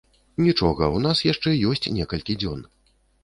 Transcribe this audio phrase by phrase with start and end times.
[0.45, 2.65] Нічога, у нас яшчэ ёсць некалькі дзён.